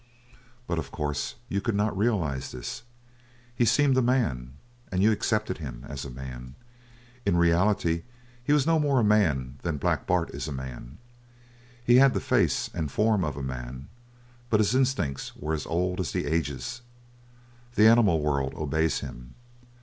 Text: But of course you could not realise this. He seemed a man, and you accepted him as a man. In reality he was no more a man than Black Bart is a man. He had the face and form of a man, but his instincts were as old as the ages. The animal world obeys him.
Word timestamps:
But 0.65 0.79
of 0.79 0.89
course 0.91 1.35
you 1.47 1.61
could 1.61 1.75
not 1.75 1.95
realise 1.95 2.49
this. 2.51 2.81
He 3.55 3.65
seemed 3.65 3.95
a 3.95 4.01
man, 4.01 4.53
and 4.91 5.03
you 5.03 5.11
accepted 5.11 5.59
him 5.59 5.85
as 5.87 6.03
a 6.03 6.09
man. 6.09 6.55
In 7.23 7.37
reality 7.37 8.01
he 8.43 8.51
was 8.51 8.65
no 8.65 8.79
more 8.79 8.99
a 8.99 9.03
man 9.03 9.59
than 9.61 9.77
Black 9.77 10.07
Bart 10.07 10.31
is 10.31 10.47
a 10.47 10.51
man. 10.51 10.97
He 11.85 11.97
had 11.97 12.15
the 12.15 12.19
face 12.19 12.67
and 12.73 12.91
form 12.91 13.23
of 13.23 13.37
a 13.37 13.43
man, 13.43 13.89
but 14.49 14.59
his 14.59 14.73
instincts 14.73 15.35
were 15.35 15.53
as 15.53 15.67
old 15.67 15.99
as 15.99 16.13
the 16.13 16.25
ages. 16.25 16.81
The 17.75 17.85
animal 17.85 18.21
world 18.21 18.53
obeys 18.55 19.01
him. 19.01 19.35